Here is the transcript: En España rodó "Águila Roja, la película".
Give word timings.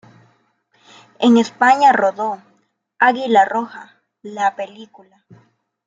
En 1.19 1.37
España 1.37 1.93
rodó 1.93 2.41
"Águila 2.97 3.45
Roja, 3.45 4.01
la 4.23 4.55
película". 4.55 5.23